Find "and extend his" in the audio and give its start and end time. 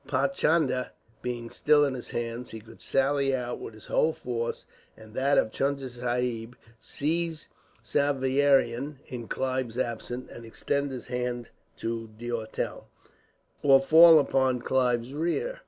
10.31-11.05